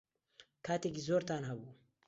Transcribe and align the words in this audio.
کاتێکی 0.65 1.05
زۆرتان 1.07 1.43
هەبوو. 1.49 1.71